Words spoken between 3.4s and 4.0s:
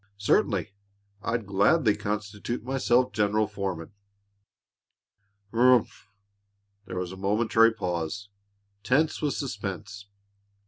foreman."